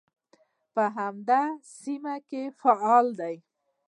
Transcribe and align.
په 0.73 0.83
همدې 0.97 1.43
سیمه 1.79 2.15
کې 2.29 2.43
فعال 2.59 3.07
دی. 3.19 3.35